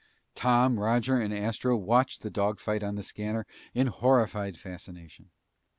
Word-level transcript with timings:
Tom, 0.33 0.79
Roger, 0.79 1.21
and 1.21 1.31
Astro 1.31 1.77
watched 1.77 2.23
the 2.23 2.31
dogfight 2.31 2.81
on 2.81 2.95
the 2.95 3.03
scanner 3.03 3.45
in 3.75 3.85
horrified 3.85 4.57
fascination. 4.57 5.29